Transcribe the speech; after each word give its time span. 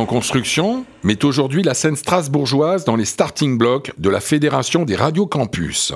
Radio 0.00 0.14
construction 0.14 0.86
met 1.02 1.26
aujourd'hui 1.26 1.62
la 1.62 1.74
scène 1.74 1.94
strasbourgeoise 1.94 2.86
dans 2.86 2.96
les 2.96 3.04
starting 3.04 3.58
blocks 3.58 3.92
de 3.98 4.08
la 4.08 4.20
Fédération 4.20 4.86
des 4.86 4.96
radios 4.96 5.26
campus. 5.26 5.92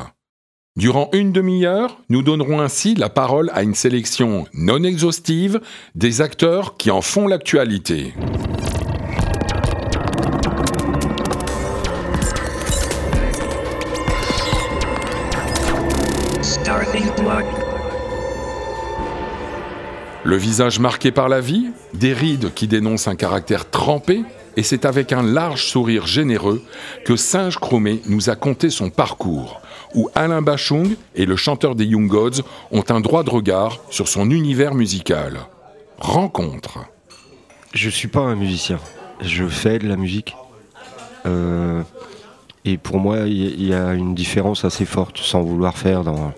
Durant 0.77 1.09
une 1.15 1.33
demi-heure, 1.33 1.97
nous 2.11 2.21
donnerons 2.21 2.61
ainsi 2.61 2.95
la 2.95 3.09
parole 3.09 3.51
à 3.55 3.63
une 3.63 3.75
sélection 3.75 4.47
non 4.53 4.83
exhaustive 4.83 5.59
des 5.95 6.21
acteurs 6.21 6.77
qui 6.77 6.91
en 6.91 7.01
font 7.01 7.27
l'actualité. 7.27 8.13
Le 20.35 20.41
visage 20.41 20.81
marqué 20.81 21.13
par 21.13 21.29
la 21.29 21.41
vie, 21.41 21.71
des 21.93 22.13
rides 22.13 22.53
qui 22.55 22.67
dénoncent 22.67 23.07
un 23.07 23.15
caractère 23.15 23.71
trempé, 23.71 24.25
et 24.57 24.65
c'est 24.65 24.85
avec 24.85 25.13
un 25.13 25.23
large 25.23 25.65
sourire 25.65 26.09
généreux 26.09 26.61
que 27.05 27.15
Singe 27.15 27.57
Chromé 27.61 28.01
nous 28.07 28.31
a 28.31 28.35
conté 28.35 28.69
son 28.69 28.91
parcours, 28.91 29.61
où 29.95 30.11
Alain 30.17 30.43
Bachung 30.43 30.97
et 31.15 31.25
le 31.25 31.37
chanteur 31.37 31.77
des 31.77 31.85
Young 31.85 32.09
Gods 32.09 32.43
ont 32.73 32.83
un 32.89 32.99
droit 32.99 33.23
de 33.23 33.31
regard 33.31 33.79
sur 33.91 34.09
son 34.09 34.29
univers 34.29 34.75
musical. 34.75 35.39
Rencontre. 35.99 36.81
Je 37.73 37.89
suis 37.89 38.09
pas 38.09 38.23
un 38.23 38.35
musicien. 38.35 38.81
Je 39.21 39.47
fais 39.47 39.79
de 39.79 39.87
la 39.87 39.95
musique. 39.95 40.35
Euh, 41.27 41.81
et 42.65 42.77
pour 42.77 42.99
moi, 42.99 43.19
il 43.29 43.65
y, 43.65 43.73
a 43.73 43.95
une 43.95 44.17
différence 44.17 44.65
assez 44.65 44.85
forte, 44.85 45.19
sans 45.19 45.43
vouloir 45.43 45.79
faire 45.79 46.03
dans 46.03 46.33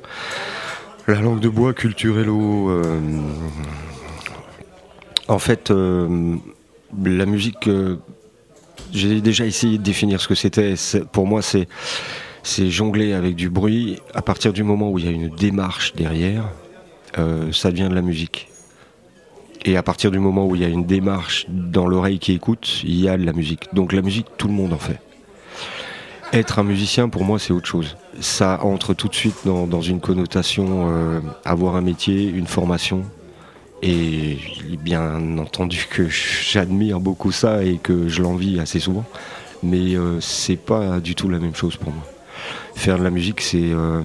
la 1.06 1.20
langue 1.20 1.40
de 1.40 1.48
bois 1.48 1.72
culturello. 1.72 2.70
Euh, 2.70 3.00
en 5.28 5.38
fait, 5.38 5.70
euh, 5.70 6.36
la 7.04 7.26
musique, 7.26 7.68
euh, 7.68 7.96
j'ai 8.92 9.20
déjà 9.20 9.46
essayé 9.46 9.78
de 9.78 9.82
définir 9.82 10.20
ce 10.20 10.28
que 10.28 10.34
c'était. 10.34 10.74
Pour 11.12 11.26
moi, 11.26 11.42
c'est 11.42 11.68
c'est 12.42 12.70
jongler 12.70 13.12
avec 13.12 13.34
du 13.34 13.50
bruit. 13.50 14.00
À 14.14 14.22
partir 14.22 14.52
du 14.52 14.62
moment 14.62 14.90
où 14.90 14.98
il 14.98 15.04
y 15.04 15.08
a 15.08 15.12
une 15.12 15.30
démarche 15.30 15.94
derrière, 15.94 16.44
ça 17.50 17.70
devient 17.70 17.88
de 17.88 17.94
la 17.94 18.02
musique. 18.02 18.48
Et 19.64 19.76
à 19.76 19.82
partir 19.82 20.12
du 20.12 20.20
moment 20.20 20.46
où 20.46 20.54
il 20.54 20.62
y 20.62 20.64
a 20.64 20.68
une 20.68 20.84
démarche 20.84 21.46
dans 21.48 21.88
l'oreille 21.88 22.20
qui 22.20 22.32
écoute, 22.32 22.82
il 22.84 23.00
y 23.00 23.08
a 23.08 23.16
de 23.16 23.24
la 23.24 23.32
musique. 23.32 23.64
Donc 23.72 23.92
la 23.92 24.02
musique, 24.02 24.26
tout 24.36 24.46
le 24.46 24.54
monde 24.54 24.72
en 24.72 24.78
fait. 24.78 25.00
Être 26.32 26.60
un 26.60 26.62
musicien, 26.62 27.08
pour 27.08 27.24
moi, 27.24 27.40
c'est 27.40 27.52
autre 27.52 27.66
chose. 27.66 27.96
Ça 28.20 28.60
entre 28.62 28.94
tout 28.94 29.08
de 29.08 29.14
suite 29.14 29.36
dans, 29.44 29.80
une 29.80 30.00
connotation, 30.00 30.88
euh, 30.88 31.20
avoir 31.44 31.76
un 31.76 31.80
métier, 31.80 32.24
une 32.28 32.46
formation. 32.46 33.02
Et 33.82 34.38
bien 34.80 35.38
entendu 35.38 35.86
que 35.90 36.08
j'admire 36.08 36.98
beaucoup 36.98 37.30
ça 37.30 37.62
et 37.62 37.76
que 37.76 38.08
je 38.08 38.22
l'envie 38.22 38.58
assez 38.58 38.80
souvent. 38.80 39.04
Mais 39.62 39.94
euh, 39.94 40.20
c'est 40.20 40.56
pas 40.56 41.00
du 41.00 41.14
tout 41.14 41.28
la 41.28 41.38
même 41.38 41.54
chose 41.54 41.76
pour 41.76 41.92
moi. 41.92 42.02
Faire 42.74 42.98
de 42.98 43.04
la 43.04 43.10
musique, 43.10 43.40
c'est 43.40 43.72
euh, 43.72 44.02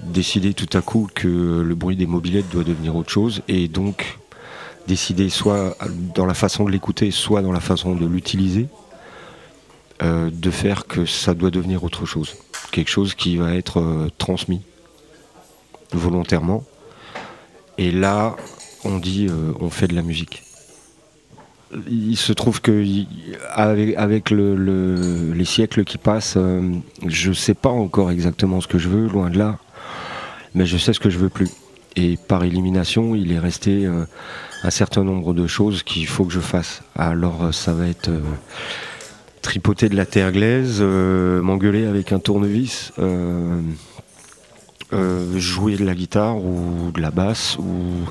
décider 0.00 0.54
tout 0.54 0.76
à 0.76 0.82
coup 0.82 1.08
que 1.14 1.62
le 1.62 1.74
bruit 1.74 1.96
des 1.96 2.06
mobilettes 2.06 2.50
doit 2.50 2.64
devenir 2.64 2.94
autre 2.96 3.10
chose. 3.10 3.42
Et 3.48 3.68
donc 3.68 4.18
décider 4.86 5.30
soit 5.30 5.76
dans 6.14 6.26
la 6.26 6.34
façon 6.34 6.64
de 6.64 6.70
l'écouter, 6.70 7.10
soit 7.10 7.42
dans 7.42 7.52
la 7.52 7.60
façon 7.60 7.94
de 7.94 8.06
l'utiliser 8.06 8.68
euh, 10.02 10.30
de 10.30 10.50
faire 10.50 10.86
que 10.86 11.06
ça 11.06 11.32
doit 11.32 11.50
devenir 11.50 11.82
autre 11.82 12.04
chose. 12.04 12.36
Quelque 12.70 12.90
chose 12.90 13.14
qui 13.14 13.36
va 13.36 13.54
être 13.54 13.80
euh, 13.80 14.08
transmis 14.18 14.62
volontairement. 15.92 16.64
Et 17.78 17.90
là, 17.90 18.36
on 18.84 18.98
dit 18.98 19.28
euh, 19.28 19.52
on 19.60 19.70
fait 19.70 19.88
de 19.88 19.94
la 19.94 20.02
musique. 20.02 20.42
Il 21.88 22.16
se 22.16 22.32
trouve 22.32 22.60
que 22.60 22.84
avec, 23.50 24.30
les 24.30 25.44
siècles 25.44 25.84
qui 25.84 25.98
passent, 25.98 26.38
je 27.06 27.28
ne 27.28 27.34
sais 27.34 27.54
pas 27.54 27.70
encore 27.70 28.12
exactement 28.12 28.60
ce 28.60 28.68
que 28.68 28.78
je 28.78 28.88
veux, 28.88 29.08
loin 29.08 29.30
de 29.30 29.38
là, 29.38 29.58
mais 30.54 30.64
je 30.64 30.76
sais 30.76 30.92
ce 30.92 31.00
que 31.00 31.10
je 31.10 31.18
veux 31.18 31.28
plus. 31.28 31.50
Et 31.96 32.18
par 32.28 32.44
élimination, 32.44 33.16
il 33.16 33.32
est 33.32 33.40
resté 33.40 33.84
un 34.62 34.70
certain 34.70 35.02
nombre 35.02 35.34
de 35.34 35.48
choses 35.48 35.82
qu'il 35.82 36.06
faut 36.06 36.24
que 36.24 36.32
je 36.32 36.40
fasse. 36.40 36.82
Alors 36.94 37.52
ça 37.52 37.74
va 37.74 37.88
être 37.88 38.10
tripoter 39.46 39.88
de 39.88 39.94
la 39.94 40.06
terre 40.06 40.32
glaise, 40.32 40.78
euh, 40.80 41.40
m'engueuler 41.40 41.86
avec 41.86 42.10
un 42.10 42.18
tournevis, 42.18 42.92
euh, 42.98 43.60
euh, 44.92 45.38
jouer 45.38 45.76
de 45.76 45.84
la 45.84 45.94
guitare 45.94 46.36
ou 46.36 46.90
de 46.92 47.00
la 47.00 47.12
basse 47.12 47.56
ou 47.56 48.10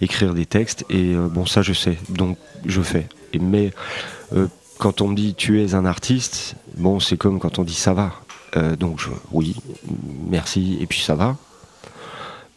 écrire 0.00 0.34
des 0.34 0.46
textes. 0.46 0.84
Et 0.88 1.14
bon, 1.14 1.46
ça 1.46 1.62
je 1.62 1.72
sais, 1.72 1.98
donc 2.10 2.38
je 2.64 2.80
fais. 2.80 3.08
mais 3.40 3.72
quand 4.78 5.00
on 5.00 5.08
me 5.08 5.16
dit 5.16 5.34
tu 5.34 5.60
es 5.60 5.74
un 5.74 5.84
artiste, 5.84 6.54
bon, 6.76 7.00
c'est 7.00 7.16
comme 7.16 7.40
quand 7.40 7.58
on 7.58 7.64
dit 7.64 7.74
ça 7.74 7.92
va. 7.92 8.12
donc 8.78 9.00
oui, 9.32 9.56
merci, 10.30 10.78
et 10.80 10.86
puis 10.86 11.00
ça 11.00 11.16
va. 11.16 11.36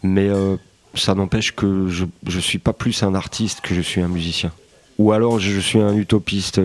Mais 0.03 0.29
ça 0.93 1.15
n'empêche 1.15 1.55
que 1.55 1.87
je 1.87 2.05
ne 2.05 2.39
suis 2.39 2.59
pas 2.59 2.73
plus 2.73 3.01
un 3.01 3.15
artiste 3.15 3.61
que 3.61 3.73
je 3.73 3.81
suis 3.81 4.01
un 4.01 4.09
musicien. 4.09 4.51
Ou 4.99 5.11
alors 5.11 5.39
je 5.39 5.59
suis 5.59 5.79
un 5.79 5.95
utopiste 5.95 6.61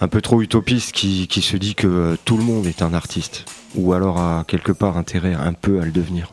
un 0.00 0.08
peu 0.08 0.20
trop 0.20 0.40
utopiste 0.42 0.92
qui, 0.92 1.42
se 1.42 1.56
dit 1.56 1.74
que 1.74 2.16
tout 2.24 2.36
le 2.36 2.44
monde 2.44 2.66
est 2.66 2.82
un 2.82 2.94
artiste, 2.94 3.44
ou 3.74 3.92
alors 3.92 4.18
a 4.18 4.44
quelque 4.46 4.72
part 4.72 4.96
intérêt 4.96 5.34
un 5.34 5.52
peu 5.52 5.80
à 5.80 5.84
le 5.84 5.90
devenir. 5.90 6.32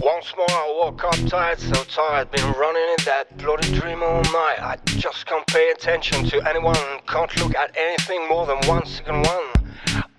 Once 0.00 0.32
more 0.36 0.46
I 0.48 0.74
woke 0.80 1.04
up 1.04 1.16
tired, 1.28 1.58
so 1.58 1.84
tired, 1.84 2.30
been 2.30 2.52
running 2.52 2.82
in 2.98 3.04
that 3.04 3.36
bloody 3.36 3.70
dream 3.72 4.02
all 4.02 4.22
night. 4.22 4.58
I 4.60 4.76
just 4.96 5.26
can't 5.26 5.46
pay 5.48 5.70
attention 5.70 6.24
to 6.30 6.40
anyone, 6.48 6.76
can't 7.06 7.34
look 7.36 7.54
at 7.54 7.76
anything 7.76 8.26
more 8.28 8.46
than 8.46 8.58
one 8.68 8.86
second 8.86 9.26
one. 9.26 9.44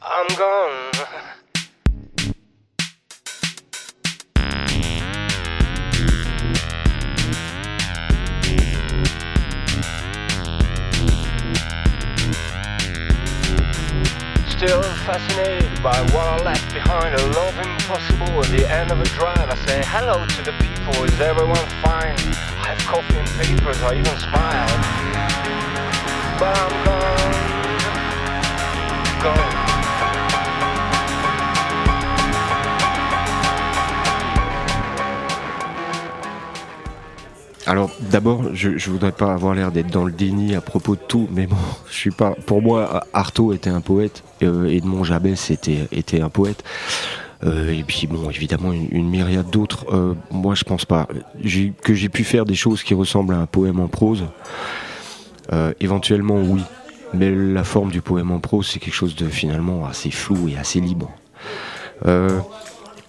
I'm 0.01 0.27
gone. 0.37 1.38
Still 14.59 14.83
fascinated 15.07 15.71
by 15.81 15.97
what 16.11 16.27
I 16.27 16.43
left 16.43 16.73
behind. 16.73 17.15
A 17.15 17.25
love 17.27 17.57
impossible 17.59 18.43
at 18.43 18.49
the 18.51 18.69
end 18.69 18.91
of 18.91 18.99
a 18.99 19.05
drive. 19.05 19.49
I 19.49 19.55
say 19.65 19.81
hello 19.85 20.25
to 20.25 20.41
the 20.43 20.51
people. 20.59 21.05
Is 21.05 21.17
everyone 21.21 21.65
fine? 21.81 22.19
I 22.59 22.67
have 22.67 22.79
coffee 22.79 23.19
and 23.19 23.29
papers. 23.39 23.81
I 23.81 23.93
even 23.95 24.17
smile. 24.19 24.67
But 26.39 26.57
I'm 26.59 26.73
gone. 26.83 27.39
Gone. 29.23 29.69
Alors 37.65 37.91
d'abord, 38.01 38.55
je, 38.55 38.69
ne 38.69 38.79
voudrais 38.79 39.11
pas 39.11 39.31
avoir 39.31 39.53
l'air 39.53 39.71
d'être 39.71 39.91
dans 39.91 40.03
le 40.03 40.11
déni 40.11 40.55
à 40.55 40.59
propos 40.61 40.95
de 40.95 41.01
tout, 41.01 41.29
mais 41.31 41.45
bon, 41.45 41.55
je 41.87 41.95
suis 41.95 42.11
pas. 42.11 42.31
Pour 42.45 42.61
moi, 42.61 43.05
Artaud 43.13 43.53
était 43.53 43.69
un 43.69 43.79
poète, 43.79 44.23
Edmond 44.41 45.03
Jabès 45.03 45.51
était, 45.51 46.21
un 46.21 46.29
poète. 46.29 46.63
Euh, 47.45 47.71
et 47.71 47.83
puis 47.83 48.05
bon, 48.07 48.29
évidemment 48.29 48.73
une, 48.73 49.09
myriade 49.09 49.49
d'autres. 49.49 49.85
Euh, 49.93 50.13
moi, 50.31 50.55
je 50.55 50.63
pense 50.63 50.85
pas 50.85 51.07
que 51.83 51.93
j'ai 51.93 52.09
pu 52.09 52.23
faire 52.23 52.45
des 52.45 52.55
choses 52.55 52.83
qui 52.83 52.93
ressemblent 52.93 53.33
à 53.33 53.39
un 53.39 53.45
poème 53.45 53.79
en 53.79 53.87
prose. 53.87 54.25
éventuellement, 55.79 56.41
oui, 56.41 56.61
mais 57.13 57.33
la 57.33 57.63
forme 57.63 57.91
du 57.91 58.01
poème 58.01 58.31
en 58.31 58.39
prose, 58.39 58.67
c'est 58.67 58.79
quelque 58.79 58.93
chose 58.93 59.15
de 59.15 59.27
finalement 59.27 59.85
assez 59.85 60.11
flou 60.11 60.49
et 60.49 60.57
assez 60.57 60.79
libre. 60.79 61.11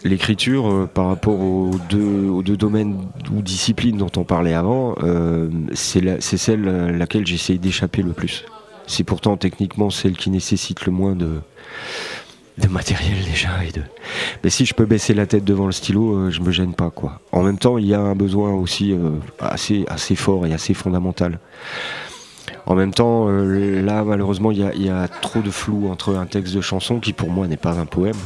L'écriture, 0.03 0.67
euh, 0.67 0.87
par 0.87 1.09
rapport 1.09 1.39
aux 1.41 1.73
deux, 1.91 2.57
domaines 2.57 3.07
ou 3.35 3.43
disciplines 3.43 3.99
dont 3.99 4.11
on 4.17 4.25
parlait 4.25 4.55
avant, 4.55 4.95
euh, 5.03 5.51
c'est 5.75 6.19
celle 6.39 6.69
à 6.69 6.91
laquelle 6.91 7.27
j'essaye 7.27 7.59
d'échapper 7.59 8.03
le 8.03 8.13
plus. 8.13 8.45
C'est 8.91 9.05
pourtant 9.05 9.37
techniquement 9.37 9.91
celle 9.91 10.17
qui 10.17 10.31
nécessite 10.31 10.85
le 10.85 10.93
moins 10.93 11.15
de, 11.15 11.41
de 12.59 12.69
matériel 12.69 13.25
déjà. 13.25 13.49
Mais 14.43 14.51
si 14.51 14.67
je 14.67 14.75
peux 14.75 14.85
baisser 14.85 15.15
la 15.15 15.27
tête 15.27 15.45
devant 15.45 15.67
le 15.67 15.73
stylo, 15.73 16.17
euh, 16.17 16.31
je 16.31 16.41
me 16.41 16.51
gêne 16.51 16.75
pas 16.75 16.91
quoi. 16.91 17.21
En 17.33 17.43
même 17.43 17.59
temps, 17.59 17.79
il 17.79 17.87
y 17.87 17.95
a 17.95 18.01
un 18.01 18.15
besoin 18.15 18.53
aussi 18.53 18.95
assez 19.39 19.85
assez 19.89 20.17
fort 20.17 20.47
et 20.47 20.53
assez 20.53 20.75
fondamental. 20.75 21.39
En 22.67 22.75
même 22.75 22.93
temps, 22.93 23.29
là 23.29 24.03
malheureusement, 24.05 24.51
il 24.51 24.59
y, 24.59 24.89
a, 24.91 25.09
trop 25.09 25.41
de 25.41 25.51
flou 25.51 25.89
entre 25.89 26.17
un 26.17 26.27
texte 26.27 26.55
de 26.55 26.61
chanson 26.61 27.01
qui 27.01 27.13
pour 27.13 27.31
moi 27.31 27.47
n'est 27.47 27.57
pas 27.57 27.79
un 27.79 27.87
poème 27.87 28.17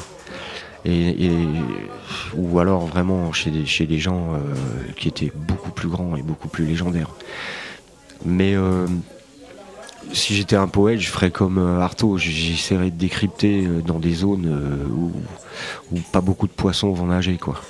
ou 2.36 2.58
alors 2.58 2.86
vraiment 2.86 3.32
chez 3.32 3.50
des, 3.50 3.66
chez 3.66 3.86
des 3.86 3.98
gens 3.98 4.34
euh, 4.34 4.38
qui 4.96 5.08
étaient 5.08 5.32
beaucoup 5.34 5.70
plus 5.70 5.88
grands 5.88 6.16
et 6.16 6.22
beaucoup 6.22 6.48
plus 6.48 6.66
légendaires. 6.66 7.10
Mais 8.24 8.54
euh, 8.54 8.86
si 10.12 10.34
j'étais 10.34 10.56
un 10.56 10.68
poète, 10.68 11.00
je 11.00 11.08
ferais 11.08 11.30
comme 11.30 11.58
Artaud, 11.58 12.18
j'essaierais 12.18 12.90
de 12.90 12.96
décrypter 12.96 13.66
dans 13.86 13.98
des 13.98 14.14
zones 14.14 14.86
où, 14.90 15.12
où, 15.92 16.00
pas 16.12 16.20
beaucoup 16.20 16.46
de 16.46 16.52
poissons 16.52 16.92
vont 16.92 17.06
nager, 17.06 17.36
quoi. 17.36 17.60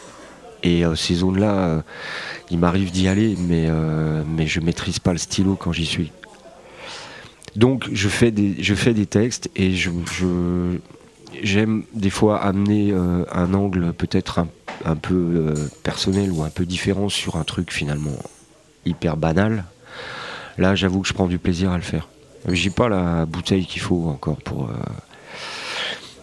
Et 0.62 0.82
ces 0.96 1.14
zones-là, 1.14 1.82
il 2.50 2.58
m'arrive 2.58 2.90
d'y 2.90 3.06
aller, 3.08 3.36
mais, 3.38 3.68
mais 4.26 4.46
je 4.46 4.60
maîtrise 4.60 4.98
pas 4.98 5.12
le 5.12 5.18
stylo 5.18 5.56
quand 5.56 5.72
j'y 5.72 5.86
suis. 5.86 6.10
Donc 7.56 7.88
je 7.92 8.08
fais 8.08 8.30
des, 8.30 8.56
je 8.60 8.74
fais 8.74 8.94
des 8.94 9.06
textes 9.06 9.48
et 9.54 9.72
je, 9.72 9.90
j'aime 11.42 11.84
des 11.94 12.10
fois 12.10 12.42
amener 12.42 12.90
euh, 12.92 13.24
un 13.32 13.54
angle 13.54 13.92
peut-être 13.92 14.44
un, 14.84 14.96
peu 14.96 15.14
euh, 15.14 15.54
personnel 15.82 16.32
ou 16.32 16.42
un 16.42 16.50
peu 16.50 16.66
différent 16.66 17.08
sur 17.08 17.36
un 17.36 17.44
truc 17.44 17.72
finalement 17.72 18.18
hyper 18.84 19.16
banal. 19.16 19.64
Là, 20.58 20.74
j'avoue 20.74 21.00
que 21.02 21.08
je 21.08 21.14
prends 21.14 21.26
du 21.26 21.38
plaisir 21.38 21.70
à 21.70 21.76
le 21.76 21.82
faire. 21.82 22.08
J'ai 22.48 22.70
pas 22.70 22.88
la 22.88 23.26
bouteille 23.26 23.66
qu'il 23.66 23.80
faut 23.80 24.08
encore 24.08 24.36
pour. 24.36 24.64
Euh, 24.64 24.72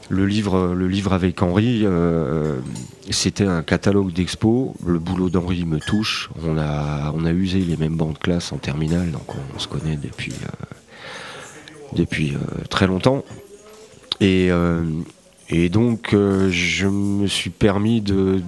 le 0.09 0.25
livre, 0.25 0.73
le 0.73 0.89
livre 0.89 1.13
avec 1.13 1.41
Henri, 1.41 1.85
c'était 3.11 3.45
un 3.45 3.63
catalogue 3.63 4.11
d'expo. 4.11 4.75
Le 4.85 4.99
boulot 4.99 5.29
d'Henri 5.29 5.63
me 5.63 5.79
touche. 5.79 6.29
On 6.45 6.57
a, 6.57 7.31
usé 7.31 7.59
les 7.59 7.77
mêmes 7.77 7.95
bancs 7.95 8.15
de 8.15 8.17
classe 8.17 8.51
en 8.51 8.57
terminale, 8.57 9.11
donc 9.11 9.33
on, 9.55 9.57
se 9.57 9.69
connaît 9.69 9.95
depuis, 9.95 10.33
depuis 11.93 12.33
très 12.69 12.87
longtemps. 12.87 13.23
Et, 14.21 14.51
euh, 14.51 14.83
donc, 15.71 16.13
euh, 16.13 16.49
je 16.51 16.87
me 16.87 17.27
suis 17.27 17.49
permis 17.49 18.01
de, 18.01 18.41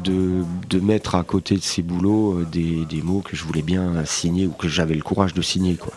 mettre 0.81 1.15
à 1.15 1.23
côté 1.23 1.55
de 1.55 1.61
ces 1.61 1.81
boulots 1.81 2.39
euh, 2.39 2.45
des, 2.49 2.85
des, 2.85 3.01
mots 3.01 3.21
que 3.21 3.35
je 3.35 3.43
voulais 3.43 3.63
bien 3.63 4.05
signer 4.05 4.45
ou 4.45 4.51
que 4.51 4.67
j'avais 4.67 4.93
le 4.93 5.01
courage 5.01 5.33
de 5.33 5.41
signer. 5.41 5.75
Quoi. 5.75 5.93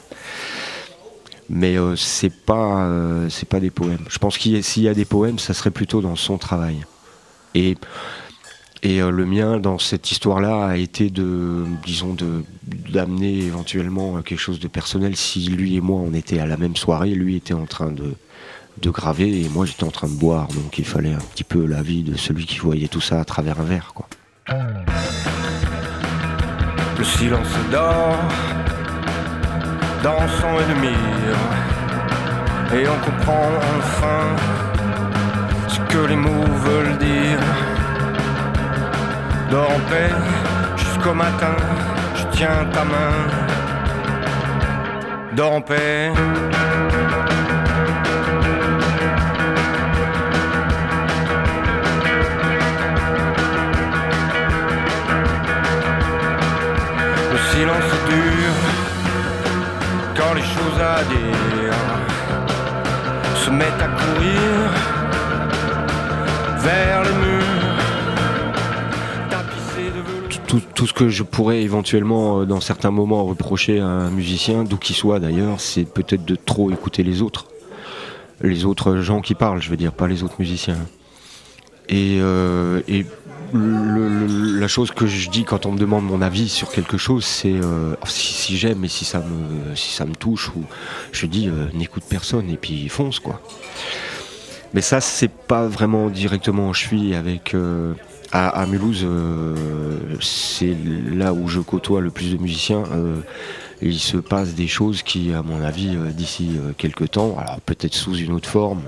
Mais 1.48 1.76
c'est 1.96 2.32
pas, 2.32 2.90
c'est 3.28 3.48
pas 3.48 3.60
des 3.60 3.70
poèmes. 3.70 4.04
Je 4.08 4.19
pense 4.19 4.37
qu'il 4.37 4.62
s'il 4.64 4.82
y 4.82 4.88
a 4.88 4.94
des 4.94 5.04
poèmes, 5.04 5.38
ça 5.38 5.54
serait 5.54 5.70
plutôt 5.70 6.00
dans 6.00 6.16
son 6.16 6.38
travail. 6.38 6.84
Et, 7.54 7.76
et 8.82 9.00
le 9.00 9.26
mien, 9.26 9.58
dans 9.58 9.78
cette 9.78 10.10
histoire-là, 10.10 10.66
a 10.66 10.76
été 10.76 11.08
de, 11.08 11.64
disons, 11.84 12.14
de, 12.14 12.43
d'amener 12.93 13.38
éventuellement 13.38 14.20
quelque 14.22 14.40
chose 14.40 14.58
de 14.58 14.66
personnel. 14.66 15.16
Si 15.16 15.46
lui 15.46 15.76
et 15.76 15.81
moi, 15.81 16.00
on 16.04 16.14
était 16.14 16.40
à 16.40 16.46
la 16.46 16.56
même 16.56 16.75
soirée, 16.75 17.10
lui 17.10 17.37
était 17.37 17.54
en 17.54 17.66
train 17.66 17.93
de, 17.93 18.14
de 18.81 18.90
graver 18.90 19.43
et 19.43 19.48
moi 19.48 19.66
j'étais 19.66 19.84
en 19.84 19.90
train 19.90 20.08
de 20.08 20.14
boire 20.14 20.48
donc 20.48 20.78
il 20.78 20.84
fallait 20.84 21.14
un 21.14 21.19
petit 21.19 21.44
peu 21.44 21.64
l'avis 21.64 22.02
de 22.02 22.16
celui 22.16 22.46
qui 22.46 22.58
voyait 22.58 22.88
tout 22.88 23.00
ça 23.00 23.20
à 23.20 23.25
travers 23.25 23.60
un 23.60 23.64
verre. 23.64 23.93
Le 26.98 27.04
silence 27.04 27.48
dort 27.70 28.19
dans 30.06 30.29
son 30.41 30.53
ennemi 30.62 30.97
et 32.76 32.85
on 32.88 32.99
comprend 33.05 33.49
enfin 33.76 34.23
ce 35.67 35.81
que 35.91 36.06
les 36.06 36.14
mots 36.14 36.53
veulent 36.67 36.97
dire. 36.99 37.41
Dors 39.50 39.73
en 39.79 39.82
paix 39.91 40.12
jusqu'au 40.76 41.12
matin, 41.12 41.56
je 42.14 42.25
tiens 42.37 42.61
ta 42.73 42.85
main. 42.85 43.17
Dors 45.35 45.55
en 45.55 45.61
paix. 45.61 46.12
Se 63.46 63.50
mettent 63.50 63.81
à 63.81 63.88
courir 63.88 64.70
vers 66.58 67.02
le 67.05 67.11
mur. 67.11 67.44
Tout, 70.75 70.87
ce 70.87 70.93
que 70.93 71.08
je 71.08 71.23
pourrais 71.23 71.62
éventuellement, 71.62 72.40
euh, 72.40 72.44
dans 72.44 72.61
certains 72.61 72.90
moments, 72.90 73.25
reprocher 73.25 73.81
à 73.81 73.87
un 73.87 74.11
musicien, 74.11 74.64
d'où 74.64 74.76
qu'il 74.76 74.96
soit 74.96 75.20
d'ailleurs, 75.20 75.61
c'est 75.61 75.84
peut-être 75.84 76.25
de 76.25 76.37
trop 76.37 76.70
écouter 76.70 77.02
les 77.02 77.22
autres. 77.22 77.46
Les 78.43 78.64
autres 78.64 78.96
gens 78.96 79.20
qui 79.20 79.34
parlent, 79.34 79.62
je 79.62 79.70
veux 79.70 79.76
dire, 79.76 79.93
pas 79.93 80.06
les 80.06 80.22
autres 80.22 80.37
musiciens. 80.38 80.79
Et, 81.88 82.19
euh, 82.20 82.81
et 82.88 83.06
la 83.52 84.69
chose 84.69 84.90
que 84.90 85.06
je 85.06 85.31
dis 85.31 85.44
quand 85.44 85.66
on 85.66 85.72
me 85.72 85.78
demande 85.78 86.04
mon 86.04 86.22
avis 86.22 86.48
sur 86.48 86.70
quelque 86.70 86.96
chose, 86.96 87.25
c'est 87.25 87.52
euh, 87.52 87.94
si, 88.06 88.56
j'aime 88.56 88.84
et 88.84 88.88
si 88.88 89.04
ça 89.04 89.20
me 89.20 89.75
si 89.75 89.93
ça 89.93 90.04
me 90.04 90.14
touche 90.14 90.50
ou 90.50 90.64
je 91.12 91.26
dis 91.26 91.48
euh, 91.48 91.66
n'écoute 91.75 92.04
personne 92.08 92.50
et 92.50 92.56
puis 92.56 92.88
fonce 92.88 93.20
quoi. 93.20 93.40
Mais 94.75 94.81
ça 94.81 95.00
c'est 95.00 95.31
pas 95.31 95.66
vraiment 95.66 96.10
directement 96.10 96.72
je 96.72 96.87
suis 96.87 97.14
avec 97.14 97.54
euh, 97.54 97.94
à, 98.32 98.66
Mulhouse 98.66 99.06
c'est 100.20 100.76
là 101.12 101.32
où 101.32 101.48
je 101.48 101.60
côtoie 101.60 102.00
le 102.00 102.10
plus 102.10 102.32
de 102.32 102.38
musiciens. 102.38 102.82
il 103.81 103.98
se 103.98 104.16
passe 104.16 104.54
des 104.54 104.66
choses 104.66 105.02
qui, 105.02 105.32
à 105.32 105.43
mon 105.43 105.62
avis, 105.62 105.96
d'ici 106.10 106.58
quelques 106.76 107.12
temps, 107.12 107.37
alors 107.38 107.60
peut-être 107.60 107.94
sous 107.94 108.16
une 108.16 108.32
autre 108.32 108.48
forme, 108.48 108.82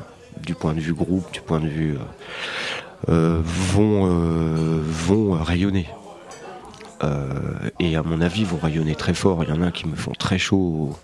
du 0.45 0.55
point 0.55 0.75
de 0.75 0.81
vue 0.81 0.93
groupe, 0.93 1.33
du 1.33 1.41
point 1.41 1.61
de 1.61 1.69
vue 1.69 1.97
vont, 3.07 4.07
euh, 4.07 4.83
vont 4.83 5.33
rayonner. 5.33 5.87
Euh, 7.05 7.71
et 7.79 7.97
à 7.97 8.03
mon 8.03 8.21
avis 8.21 8.45
vont 8.45 8.59
rayonner 8.59 8.95
très 8.95 9.15
fort. 9.15 9.45
Il 9.45 9.51
y 9.51 9.53
en 9.53 9.63
a 9.63 9.71
qui 9.71 9.87
me 9.87 9.97
font 9.97 10.13
très 10.13 10.39
chaud. 10.39 10.97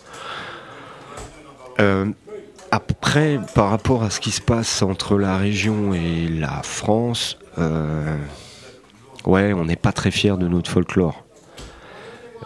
après, 2.71 3.38
par 3.54 3.71
rapport 3.71 4.02
à 4.02 4.11
ce 4.11 4.18
qui 4.18 4.33
se 4.33 4.40
passe 4.40 4.83
entre 4.83 5.16
la 5.16 5.37
région 5.37 5.95
et 5.95 6.26
la 6.28 6.62
France, 6.62 7.38
ouais, 7.59 9.52
on 9.52 9.64
n'est 9.64 9.76
pas 9.76 9.92
très 9.92 10.11
fier 10.11 10.37
de 10.38 10.49
notre 10.49 10.71
folklore. 10.71 11.25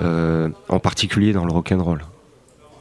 en 0.01 0.81
particulier 0.81 1.33
dans 1.33 1.45
le 1.45 1.53
rock'n'roll 1.53 2.03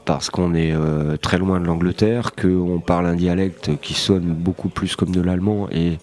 parce 0.08 0.32
qu'on 0.32 0.56
est 0.56 0.74
très 1.22 1.38
loin 1.38 1.60
de 1.60 1.66
l'Angleterre, 1.66 2.32
qu'on 2.34 2.80
parle 2.80 3.06
un 3.06 3.14
dialecte 3.14 3.80
qui 3.80 3.94
sonne 3.94 4.34
beaucoup 4.34 4.70
plus 4.70 4.96
comme 4.96 5.12
de 5.12 5.22
l'allemand 5.22 5.68
et 5.72 6.00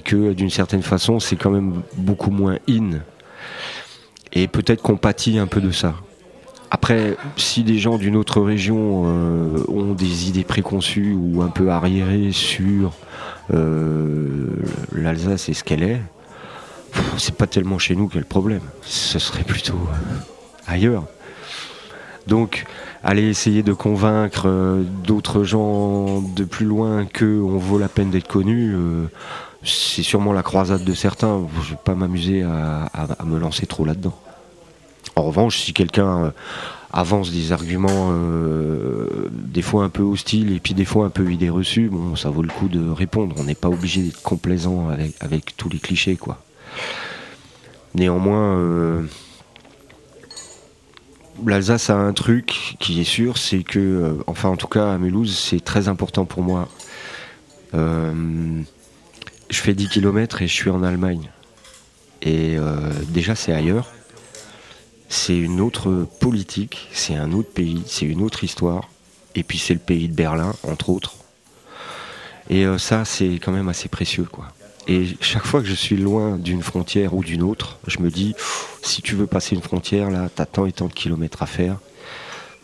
que 0.00 0.32
d'une 0.32 0.50
certaine 0.50 0.82
façon 0.82 1.20
c'est 1.20 1.36
quand 1.36 1.50
même 1.50 1.82
beaucoup 1.96 2.32
moins 2.32 2.56
in. 2.68 2.98
Et 4.32 4.48
peut-être 4.48 4.82
qu'on 4.82 4.96
pâtit 4.96 5.38
un 5.38 5.46
peu 5.46 5.60
de 5.60 5.70
ça. 5.70 5.94
Après, 6.70 7.16
si 7.36 7.62
des 7.62 7.78
gens 7.78 7.96
d'une 7.96 8.16
autre 8.16 8.42
région 8.42 9.04
euh, 9.06 9.64
ont 9.68 9.94
des 9.94 10.28
idées 10.28 10.44
préconçues 10.44 11.14
ou 11.18 11.40
un 11.42 11.48
peu 11.48 11.70
arriérées 11.70 12.32
sur 12.32 12.92
euh, 13.54 14.48
l'Alsace 14.92 15.48
et 15.48 15.54
ce 15.54 15.64
qu'elle 15.64 15.82
est, 15.82 16.00
c'est 17.16 17.34
pas 17.34 17.46
tellement 17.46 17.78
chez 17.78 17.96
nous 17.96 18.08
qu'est 18.08 18.18
le 18.18 18.24
problème. 18.26 18.60
Ce 18.82 19.18
serait 19.18 19.44
plutôt 19.44 19.74
euh, 19.74 20.16
ailleurs. 20.66 21.04
Donc, 22.28 22.66
aller 23.02 23.22
essayer 23.22 23.62
de 23.62 23.72
convaincre 23.72 24.48
d'autres 25.04 25.42
gens 25.44 26.20
de 26.20 26.44
plus 26.44 26.66
loin 26.66 27.06
qu'on 27.06 27.58
vaut 27.58 27.78
la 27.78 27.88
peine 27.88 28.10
d'être 28.10 28.28
connu, 28.28 28.76
c'est 29.64 30.02
sûrement 30.02 30.32
la 30.32 30.42
croisade 30.42 30.84
de 30.84 30.94
certains. 30.94 31.46
Je 31.62 31.70
vais 31.70 31.80
pas 31.82 31.94
m'amuser 31.94 32.42
à, 32.42 33.24
me 33.24 33.38
lancer 33.38 33.66
trop 33.66 33.84
là-dedans. 33.84 34.14
En 35.16 35.22
revanche, 35.22 35.58
si 35.58 35.72
quelqu'un 35.72 36.26
euh, 36.26 36.30
avance 36.92 37.32
des 37.32 37.50
arguments 37.50 38.10
euh, 38.12 39.28
des 39.32 39.62
fois 39.62 39.82
un 39.84 39.88
peu 39.88 40.02
hostiles 40.02 40.52
et 40.52 40.60
puis 40.60 40.74
des 40.74 40.84
fois 40.84 41.06
un 41.06 41.10
peu 41.10 41.30
idées 41.32 41.50
reçues, 41.50 41.88
bon, 41.88 42.14
ça 42.14 42.30
vaut 42.30 42.42
le 42.42 42.48
coup 42.48 42.68
de 42.68 42.88
répondre. 42.88 43.34
On 43.38 43.44
n'est 43.44 43.56
pas 43.56 43.68
obligé 43.68 44.02
d'être 44.02 44.22
complaisant 44.22 44.88
avec, 45.20 45.56
tous 45.56 45.68
les 45.68 45.78
clichés, 45.78 46.16
quoi. 46.16 46.40
Néanmoins, 47.94 48.58
euh, 48.58 49.02
l'Alsace 51.46 51.90
a 51.90 51.94
un 51.94 52.12
truc 52.12 52.76
qui 52.80 53.00
est 53.00 53.04
sûr, 53.04 53.38
c'est 53.38 53.62
que, 53.62 54.18
enfin 54.26 54.48
en 54.48 54.56
tout 54.56 54.68
cas 54.68 54.92
à 54.92 54.98
Mulhouse, 54.98 55.36
c'est 55.36 55.64
très 55.64 55.88
important 55.88 56.24
pour 56.24 56.42
moi 56.42 56.68
je 59.50 59.60
fais 59.60 59.74
10 59.74 59.88
km 59.88 60.42
et 60.42 60.48
je 60.48 60.52
suis 60.52 60.70
en 60.70 60.82
Allemagne. 60.82 61.30
Et 62.22 62.56
euh, 62.58 62.92
déjà, 63.08 63.34
c'est 63.34 63.52
ailleurs. 63.52 63.88
C'est 65.08 65.38
une 65.38 65.60
autre 65.60 66.06
politique, 66.20 66.88
c'est 66.92 67.14
un 67.14 67.32
autre 67.32 67.50
pays, 67.50 67.82
c'est 67.86 68.04
une 68.04 68.22
autre 68.22 68.44
histoire. 68.44 68.90
Et 69.34 69.42
puis, 69.42 69.58
c'est 69.58 69.74
le 69.74 69.80
pays 69.80 70.08
de 70.08 70.14
Berlin, 70.14 70.54
entre 70.64 70.90
autres. 70.90 71.14
Et 72.50 72.66
euh, 72.66 72.78
ça, 72.78 73.04
c'est 73.04 73.34
quand 73.34 73.52
même 73.52 73.68
assez 73.68 73.88
précieux, 73.88 74.26
quoi. 74.30 74.48
Et 74.88 75.06
chaque 75.20 75.44
fois 75.44 75.60
que 75.60 75.66
je 75.66 75.74
suis 75.74 75.98
loin 75.98 76.38
d'une 76.38 76.62
frontière 76.62 77.14
ou 77.14 77.22
d'une 77.22 77.42
autre, 77.42 77.78
je 77.86 78.00
me 78.00 78.10
dis, 78.10 78.34
si 78.82 79.02
tu 79.02 79.14
veux 79.14 79.26
passer 79.26 79.54
une 79.54 79.60
frontière, 79.60 80.10
là, 80.10 80.30
t'as 80.34 80.46
tant 80.46 80.64
et 80.64 80.72
tant 80.72 80.86
de 80.86 80.94
kilomètres 80.94 81.42
à 81.42 81.46
faire. 81.46 81.76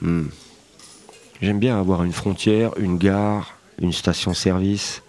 Hmm. 0.01 0.29
J'aime 1.43 1.59
bien 1.59 1.79
avoir 1.79 2.03
une 2.03 2.13
frontière, 2.13 2.71
une 2.79 2.97
gare, 2.97 3.55
une 3.79 3.93
station-service, 3.93 5.03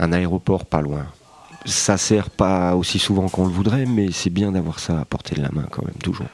un 0.00 0.12
aéroport 0.12 0.66
pas 0.66 0.80
loin. 0.80 1.06
Ça 1.64 1.96
sert 1.96 2.30
pas 2.30 2.74
aussi 2.74 2.98
souvent 2.98 3.28
qu'on 3.28 3.46
le 3.46 3.52
voudrait, 3.52 3.86
mais 3.86 4.10
c'est 4.10 4.30
bien 4.30 4.50
d'avoir 4.50 4.80
ça 4.80 5.00
à 5.00 5.04
portée 5.04 5.36
de 5.36 5.42
la 5.42 5.50
main 5.52 5.66
quand 5.70 5.84
même, 5.84 5.94
toujours. 6.02 6.26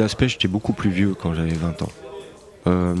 D'aspects, 0.00 0.28
j'étais 0.28 0.48
beaucoup 0.48 0.72
plus 0.72 0.88
vieux 0.88 1.12
quand 1.14 1.34
j'avais 1.34 1.50
20 1.52 1.82
ans. 1.82 1.88
Euh, 2.68 2.94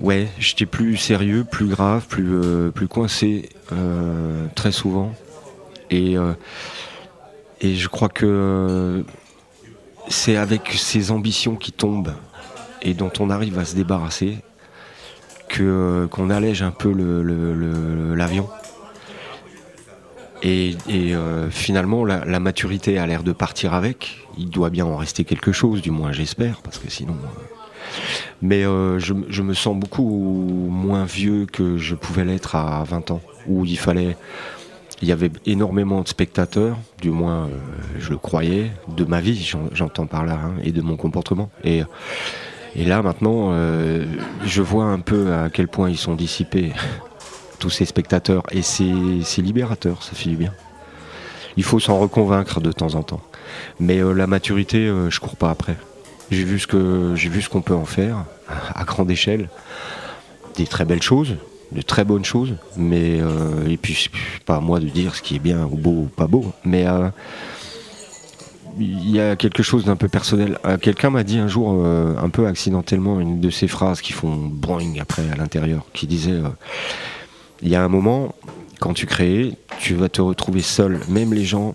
ouais, 0.00 0.26
j'étais 0.38 0.64
plus 0.64 0.96
sérieux, 0.96 1.44
plus 1.44 1.66
grave, 1.66 2.06
plus, 2.06 2.30
euh, 2.32 2.70
plus 2.70 2.88
coincé, 2.88 3.50
euh, 3.72 4.46
très 4.54 4.72
souvent. 4.72 5.12
Et, 5.90 6.16
et 7.60 7.74
je 7.74 7.88
crois 7.88 8.08
que 8.08 9.04
c'est 10.08 10.36
avec 10.36 10.72
ces 10.72 11.10
ambitions 11.10 11.56
qui 11.56 11.72
tombent 11.72 12.14
et 12.80 12.94
dont 12.94 13.12
on 13.20 13.28
arrive 13.28 13.58
à 13.58 13.66
se 13.66 13.74
débarrasser 13.76 14.38
que 15.48 16.08
qu'on 16.10 16.30
allège 16.30 16.62
un 16.62 16.70
peu 16.70 16.90
le- 16.90 17.22
le- 17.22 18.14
l'avion. 18.14 18.48
Et, 20.42 20.74
finalement, 21.50 22.04
la 22.06 22.40
maturité 22.40 22.96
a 22.98 23.06
l'air 23.06 23.22
de 23.22 23.32
partir 23.32 23.74
avec. 23.74 24.25
Il 24.36 24.50
doit 24.50 24.70
bien 24.70 24.84
en 24.86 24.96
rester 24.96 25.24
quelque 25.24 25.52
chose, 25.52 25.80
du 25.82 25.90
moins 25.90 26.12
j'espère, 26.12 26.60
parce 26.62 26.78
que 26.78 26.90
sinon. 26.90 27.14
euh, 27.14 27.54
Mais 28.42 28.64
euh, 28.64 28.98
je, 28.98 29.42
me 29.42 29.54
sens 29.54 29.76
beaucoup 29.76 30.68
moins 30.70 31.04
vieux 31.04 31.46
que 31.46 31.78
je 31.78 31.94
pouvais 31.94 32.24
l'être 32.24 32.54
à 32.54 32.84
20 32.84 33.10
ans, 33.12 33.20
où 33.46 33.64
il 33.64 33.78
fallait. 33.78 34.16
Il 35.02 35.08
y 35.08 35.12
avait 35.12 35.30
énormément 35.44 36.00
de 36.00 36.08
spectateurs, 36.08 36.78
du 37.02 37.10
moins 37.10 37.44
euh, 37.46 37.48
je 37.98 38.10
le 38.10 38.16
croyais, 38.16 38.70
de 38.88 39.04
ma 39.04 39.20
vie, 39.20 39.42
j'en- 39.42 39.68
j'entends 39.72 40.06
par 40.06 40.24
là, 40.24 40.38
hein, 40.42 40.54
et 40.64 40.72
de 40.72 40.80
mon 40.80 40.96
comportement. 40.96 41.50
Et, 41.64 41.82
là 42.76 43.02
maintenant, 43.02 43.52
je 44.44 44.62
vois 44.62 44.84
un 44.84 45.00
peu 45.00 45.32
à 45.32 45.48
quel 45.50 45.68
point 45.68 45.88
ils 45.90 45.96
sont 45.98 46.14
dissipés, 46.14 46.72
tous 47.58 47.70
ces 47.70 47.84
spectateurs, 47.86 48.42
et 48.52 48.62
c'est 48.62 49.42
libérateur, 49.42 50.02
ça 50.02 50.12
fait 50.14 50.30
du 50.30 50.36
bien. 50.36 50.52
Il 51.56 51.64
faut 51.64 51.80
s'en 51.80 51.98
reconvaincre 51.98 52.60
de 52.60 52.72
temps 52.72 52.94
en 52.94 53.02
temps. 53.02 53.20
Mais 53.80 53.98
euh, 53.98 54.12
la 54.12 54.26
maturité, 54.26 54.86
euh, 54.86 55.10
je 55.10 55.20
cours 55.20 55.36
pas 55.36 55.50
après. 55.50 55.76
J'ai 56.30 56.44
vu 56.44 56.58
ce 56.58 56.66
que 56.66 57.12
j'ai 57.14 57.28
vu 57.28 57.40
ce 57.40 57.48
qu'on 57.48 57.62
peut 57.62 57.74
en 57.74 57.84
faire 57.84 58.24
à 58.74 58.84
grande 58.84 59.10
échelle, 59.10 59.48
des 60.56 60.66
très 60.66 60.84
belles 60.84 61.02
choses, 61.02 61.36
de 61.72 61.82
très 61.82 62.04
bonnes 62.04 62.24
choses, 62.24 62.56
mais 62.76 63.20
euh, 63.20 63.68
et 63.68 63.76
puis 63.76 64.08
pas 64.44 64.56
à 64.56 64.60
moi 64.60 64.80
de 64.80 64.86
dire 64.86 65.14
ce 65.14 65.22
qui 65.22 65.36
est 65.36 65.40
bien 65.40 65.64
ou 65.64 65.76
beau 65.76 65.90
ou 65.90 66.10
pas 66.14 66.26
beau, 66.26 66.52
mais 66.64 66.86
euh, 66.86 67.10
il 68.78 69.08
y 69.08 69.20
a 69.20 69.36
quelque 69.36 69.62
chose 69.62 69.84
d'un 69.84 69.96
peu 69.96 70.08
personnel. 70.08 70.58
Quelqu'un 70.82 71.10
m'a 71.10 71.22
dit 71.22 71.38
un 71.38 71.48
jour, 71.48 71.82
un 71.82 72.28
peu 72.28 72.46
accidentellement, 72.46 73.20
une 73.20 73.40
de 73.40 73.48
ces 73.48 73.68
phrases 73.68 74.02
qui 74.02 74.12
font 74.12 74.34
boing 74.36 75.00
après 75.00 75.22
à 75.30 75.36
l'intérieur, 75.36 75.86
qui 75.94 76.06
disait 76.06 76.42
il 77.62 77.68
y 77.68 77.74
a 77.74 77.82
un 77.82 77.88
moment, 77.88 78.34
quand 78.80 78.94
tu 78.94 79.06
crées, 79.06 79.54
tu 79.78 79.94
vas 79.94 80.08
te 80.08 80.20
retrouver 80.20 80.62
seul. 80.62 81.00
Même 81.08 81.32
les 81.32 81.44
gens 81.44 81.74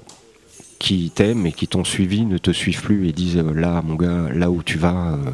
qui 0.79 1.11
t'aiment 1.13 1.45
et 1.45 1.51
qui 1.51 1.67
t'ont 1.67 1.83
suivi 1.83 2.25
ne 2.25 2.37
te 2.37 2.51
suivent 2.51 2.81
plus 2.81 3.07
et 3.07 3.11
disent 3.11 3.37
euh, 3.37 3.53
là, 3.53 3.81
mon 3.83 3.95
gars, 3.95 4.29
là 4.33 4.49
où 4.49 4.63
tu 4.63 4.77
vas, 4.77 5.13
euh, 5.13 5.31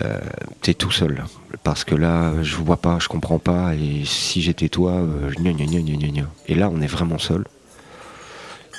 euh, 0.00 0.20
t'es 0.60 0.74
tout 0.74 0.90
seul. 0.90 1.24
Parce 1.64 1.84
que 1.84 1.94
là, 1.94 2.42
je 2.42 2.56
vois 2.56 2.76
pas, 2.76 2.98
je 3.00 3.08
comprends 3.08 3.38
pas, 3.38 3.74
et 3.74 4.04
si 4.04 4.40
j'étais 4.40 4.68
toi, 4.68 4.92
euh, 4.92 5.30
gna 5.38 5.52
gna 5.52 5.66
gna 5.66 5.80
gna 5.80 5.96
gna 5.96 6.08
gna. 6.08 6.26
Et 6.46 6.54
là, 6.54 6.70
on 6.72 6.80
est 6.80 6.86
vraiment 6.86 7.18
seul. 7.18 7.44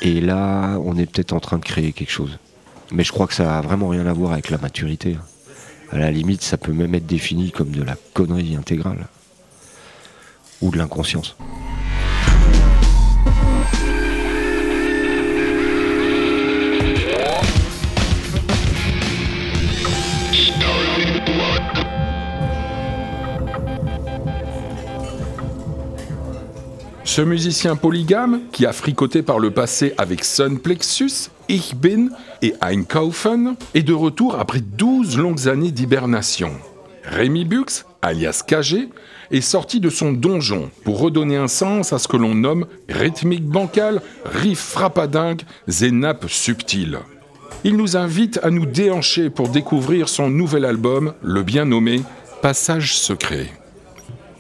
Et 0.02 0.22
là, 0.22 0.78
on 0.84 0.98
est 0.98 1.06
peut-être 1.06 1.34
en 1.34 1.40
train 1.40 1.58
de 1.58 1.66
créer 1.66 1.94
quelque 1.94 2.12
chose. 2.12 2.40
Mais 2.92 3.04
je 3.04 3.12
crois 3.12 3.28
que 3.28 3.34
ça 3.34 3.58
a 3.58 3.62
vraiment 3.62 3.90
rien 3.90 4.06
à 4.06 4.14
voir 4.14 4.34
avec 4.34 4.50
la 4.50 4.58
maturité. 4.58 5.18
À 5.92 5.98
la 5.98 6.12
limite, 6.12 6.42
ça 6.42 6.58
peut 6.58 6.74
même 6.74 6.96
être 6.96 7.06
défini 7.06 7.52
comme 7.52 7.72
de 7.72 7.84
la 7.84 7.96
connerie 8.14 8.56
intégrale. 8.56 9.08
Ou 10.64 10.72
de 10.72 10.78
l'inconscience. 10.78 11.36
Ce 27.04 27.22
musicien 27.22 27.76
polygame, 27.76 28.40
qui 28.52 28.66
a 28.66 28.72
fricoté 28.74 29.22
par 29.22 29.38
le 29.38 29.52
passé 29.52 29.94
avec 29.98 30.24
Sun 30.24 30.58
Plexus, 30.58 31.30
Ich 31.50 31.76
Bin 31.76 32.08
et 32.42 32.56
Einkaufen, 32.62 33.56
est 33.76 33.84
de 33.84 33.94
retour 33.94 34.40
après 34.40 34.62
12 34.62 35.18
longues 35.20 35.50
années 35.50 35.72
d'hibernation. 35.72 36.52
Rémi 37.04 37.46
Bux, 37.46 37.86
alias 38.04 38.44
KG, 38.46 38.90
est 39.32 39.42
sorti 39.42 39.80
de 39.80 39.90
son 39.90 40.12
donjon 40.12 40.70
pour 40.84 41.00
redonner 41.00 41.38
un 41.38 41.48
sens 41.48 41.94
à 41.94 41.98
ce 42.00 42.08
que 42.08 42.18
l'on 42.18 42.36
nomme 42.36 42.66
rythmique 42.90 43.46
bancale, 43.46 44.02
riff 44.26 44.60
frappadingue 44.60 45.42
et 45.82 45.92
nappes 45.92 46.30
subtiles. 46.30 47.00
Il 47.64 47.78
nous 47.78 47.96
invite 47.98 48.40
à 48.44 48.50
nous 48.52 48.66
déhancher 48.66 49.30
pour 49.30 49.48
découvrir 49.50 50.10
son 50.10 50.30
nouvel 50.30 50.66
album, 50.66 51.14
le 51.24 51.44
bien 51.44 51.66
nommé 51.66 52.04
Passage 52.42 52.98
secret. 52.98 53.48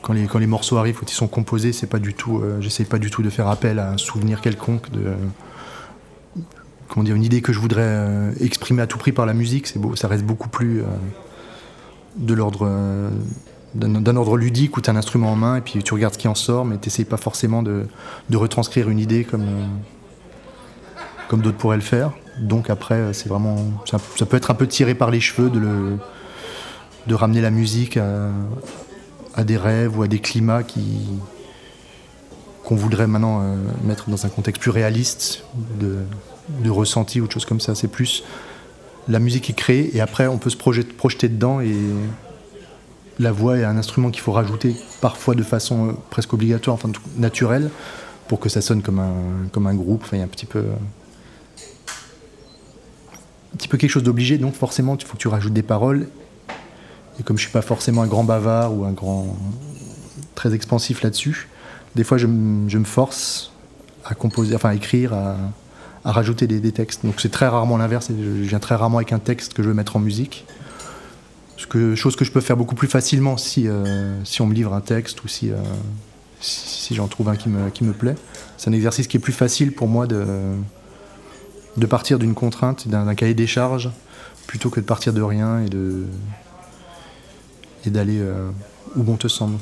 quand 0.01 0.11
les, 0.11 0.25
quand 0.25 0.39
les 0.39 0.47
morceaux 0.47 0.75
arrivent, 0.77 0.97
quand 0.99 1.09
ils 1.09 1.15
sont 1.15 1.29
composés, 1.29 1.71
c'est 1.71 1.87
pas 1.87 1.99
du 1.99 2.13
tout. 2.13 2.39
euh, 2.43 2.59
J'essaie 2.59 2.83
pas 2.83 2.99
du 2.99 3.09
tout 3.09 3.23
de 3.23 3.29
faire 3.29 3.47
appel 3.47 3.79
à 3.79 3.91
un 3.91 3.97
souvenir 3.97 4.41
quelconque 4.41 4.91
de. 4.91 5.13
comment 6.89 7.05
dire, 7.05 7.15
une 7.15 7.23
idée 7.23 7.41
que 7.41 7.53
je 7.53 7.59
voudrais 7.59 7.81
euh, 7.81 8.31
exprimer 8.41 8.81
à 8.81 8.87
tout 8.87 8.97
prix 8.97 9.13
par 9.13 9.25
la 9.25 9.33
musique. 9.33 9.67
C'est 9.67 9.79
beau, 9.79 9.95
ça 9.95 10.09
reste 10.09 10.25
beaucoup 10.25 10.49
plus 10.49 10.81
euh, 10.81 10.85
de 12.17 12.33
l'ordre 12.33 12.69
d'un 13.75 14.15
ordre 14.15 14.37
ludique 14.37 14.77
où 14.77 14.81
tu 14.81 14.89
as 14.89 14.93
un 14.93 14.95
instrument 14.95 15.31
en 15.31 15.35
main 15.35 15.55
et 15.55 15.61
puis 15.61 15.81
tu 15.81 15.93
regardes 15.93 16.13
ce 16.13 16.19
qui 16.19 16.27
en 16.27 16.35
sort, 16.35 16.65
mais 16.65 16.77
tu 16.77 17.05
pas 17.05 17.17
forcément 17.17 17.63
de, 17.63 17.85
de 18.29 18.37
retranscrire 18.37 18.89
une 18.89 18.99
idée 18.99 19.23
comme, 19.23 19.43
euh, 19.43 19.65
comme 21.27 21.41
d'autres 21.41 21.57
pourraient 21.57 21.77
le 21.77 21.81
faire. 21.81 22.11
Donc 22.39 22.69
après, 22.69 22.95
euh, 22.95 23.13
c'est 23.13 23.29
vraiment. 23.29 23.57
Ça, 23.85 24.25
peut 24.25 24.37
être 24.37 24.51
un 24.51 24.55
peu 24.55 24.67
tiré 24.67 24.95
par 24.95 25.11
les 25.11 25.19
cheveux 25.19 25.49
de, 25.49 25.59
le, 25.59 25.97
de 27.07 27.15
ramener 27.15 27.41
la 27.41 27.51
musique 27.51 27.97
à, 27.97 28.29
à 29.35 29.43
des 29.43 29.57
rêves 29.57 29.97
ou 29.97 30.03
à 30.03 30.07
des 30.07 30.19
climats 30.19 30.63
qui 30.63 30.81
qu'on 32.63 32.75
voudrait 32.75 33.07
maintenant 33.07 33.41
euh, 33.41 33.55
mettre 33.83 34.09
dans 34.09 34.25
un 34.25 34.29
contexte 34.29 34.61
plus 34.61 34.71
réaliste 34.71 35.43
de, 35.79 35.97
de 36.63 36.69
ressenti 36.69 37.19
ou 37.19 37.27
de 37.27 37.31
choses 37.31 37.45
comme 37.45 37.59
ça. 37.59 37.75
C'est 37.75 37.89
plus 37.89 38.23
la 39.09 39.19
musique 39.19 39.49
est 39.49 39.53
créée 39.53 39.95
et 39.95 39.99
après 39.99 40.27
on 40.27 40.37
peut 40.37 40.49
se 40.49 40.55
projeter, 40.55 40.93
projeter 40.93 41.27
dedans 41.27 41.59
et 41.59 41.75
la 43.19 43.31
voix 43.31 43.57
est 43.57 43.63
un 43.63 43.77
instrument 43.77 44.09
qu'il 44.09 44.21
faut 44.21 44.31
rajouter 44.31 44.75
parfois 45.01 45.35
de 45.35 45.43
façon 45.43 45.89
euh, 45.89 45.91
presque 46.09 46.33
obligatoire, 46.33 46.75
enfin 46.75 46.89
naturelle, 47.17 47.69
pour 48.27 48.39
que 48.39 48.49
ça 48.49 48.61
sonne 48.61 48.81
comme 48.81 48.99
un, 48.99 49.47
comme 49.51 49.67
un 49.67 49.75
groupe. 49.75 50.01
Enfin, 50.03 50.17
il 50.17 50.19
y 50.19 50.23
a 50.23 50.25
un 50.25 50.29
petit 50.29 50.45
peu 50.45 50.63
un 53.53 53.57
petit 53.57 53.67
peu 53.67 53.77
quelque 53.77 53.91
chose 53.91 54.03
d'obligé, 54.03 54.37
donc 54.37 54.55
forcément 54.55 54.97
il 54.99 55.05
faut 55.05 55.13
que 55.13 55.21
tu 55.21 55.27
rajoutes 55.27 55.53
des 55.53 55.61
paroles 55.61 56.07
et 57.19 57.23
comme 57.23 57.37
je 57.37 57.43
suis 57.43 57.51
pas 57.51 57.61
forcément 57.61 58.01
un 58.01 58.07
grand 58.07 58.23
bavard 58.23 58.75
ou 58.75 58.85
un 58.85 58.91
grand 58.91 59.37
très 60.33 60.55
expansif 60.55 61.03
là-dessus, 61.03 61.47
des 61.95 62.03
fois 62.03 62.17
je, 62.17 62.25
me- 62.25 62.83
force 62.83 63.51
à 64.05 64.15
composer, 64.15 64.55
enfin 64.55 64.71
écrire, 64.71 65.13
à, 65.13 65.35
rajouter 66.03 66.47
des, 66.47 66.59
des 66.59 66.71
textes. 66.71 67.05
Donc 67.05 67.21
c'est 67.21 67.29
très 67.29 67.47
rarement 67.47 67.77
l'inverse. 67.77 68.09
je 68.09 68.43
viens 68.43 68.59
très 68.59 68.75
rarement 68.75 68.97
avec 68.97 69.13
un 69.13 69.19
texte 69.19 69.53
que 69.53 69.63
je 69.63 69.69
veux 69.69 69.73
mettre 69.73 69.95
en 69.95 69.99
musique. 69.99 70.45
Ce 71.57 71.67
que, 71.67 71.95
chose 71.95 72.15
que 72.15 72.25
je 72.25 72.31
peux 72.31 72.41
faire 72.41 72.57
beaucoup 72.57 72.75
plus 72.75 72.87
facilement 72.87 73.37
si, 73.37 73.67
euh, 73.67 74.23
si 74.25 74.41
on 74.41 74.47
me 74.47 74.53
livre 74.53 74.73
un 74.73 74.81
texte 74.81 75.23
ou 75.23 75.27
si, 75.27 75.51
euh, 75.51 75.55
si, 76.39 76.67
si 76.67 76.95
j'en 76.95 77.07
trouve 77.07 77.29
un 77.29 77.35
qui 77.35 77.49
me, 77.49 77.69
qui 77.69 77.83
me 77.83 77.93
plaît. 77.93 78.15
C'est 78.57 78.69
un 78.69 78.73
exercice 78.73 79.07
qui 79.07 79.17
est 79.17 79.19
plus 79.19 79.33
facile 79.33 79.73
pour 79.73 79.87
moi 79.87 80.07
de, 80.07 80.25
de 81.77 81.85
partir 81.85 82.19
d'une 82.19 82.33
contrainte, 82.33 82.87
d'un 82.87 83.05
d'un 83.05 83.15
cahier 83.15 83.33
des 83.33 83.47
charges, 83.47 83.91
plutôt 84.47 84.69
que 84.69 84.79
de 84.79 84.85
partir 84.85 85.13
de 85.13 85.21
rien 85.21 85.59
et 85.61 85.69
de, 85.69 86.05
et 87.85 87.89
d'aller 87.89 88.19
euh, 88.19 88.49
où 88.95 89.03
bon 89.03 89.15
te 89.15 89.27
semble. 89.27 89.57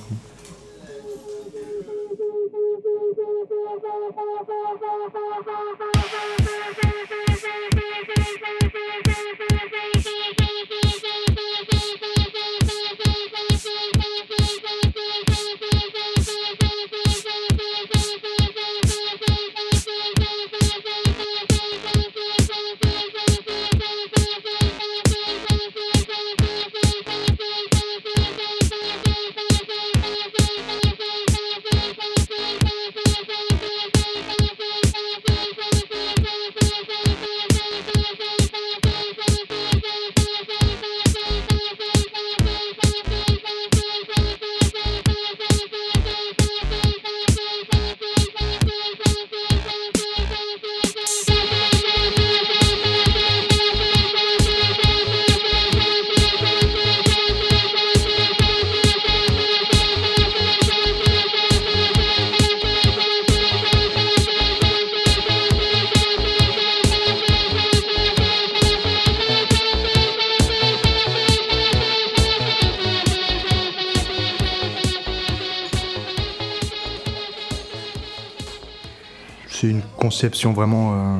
Conception 79.98 80.54
vraiment 80.54 80.94
euh, 80.94 81.18